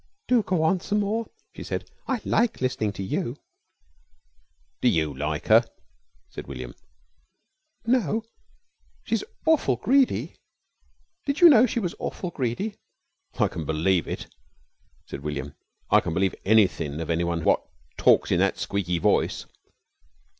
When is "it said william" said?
14.07-15.53